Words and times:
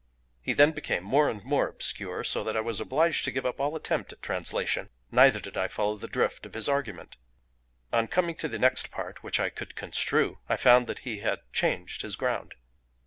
He 0.41 0.53
then 0.53 0.71
became 0.71 1.03
more 1.03 1.29
and 1.29 1.43
more 1.43 1.67
obscure, 1.67 2.23
so 2.23 2.43
that 2.43 2.57
I 2.57 2.61
was 2.61 2.79
obliged 2.79 3.23
to 3.25 3.31
give 3.31 3.45
up 3.45 3.59
all 3.59 3.75
attempt 3.75 4.11
at 4.11 4.23
translation; 4.23 4.89
neither 5.11 5.39
did 5.39 5.55
I 5.55 5.67
follow 5.67 5.95
the 5.95 6.07
drift 6.07 6.43
of 6.47 6.55
his 6.55 6.67
argument. 6.67 7.17
On 7.93 8.07
coming 8.07 8.33
to 8.37 8.47
the 8.47 8.57
next 8.57 8.89
part 8.89 9.21
which 9.21 9.39
I 9.39 9.49
could 9.51 9.75
construe, 9.75 10.39
I 10.49 10.57
found 10.57 10.87
that 10.87 11.01
he 11.05 11.19
had 11.19 11.41
changed 11.53 12.01
his 12.01 12.15
ground. 12.15 12.55